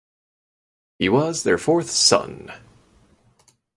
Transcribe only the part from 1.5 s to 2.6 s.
fourth son.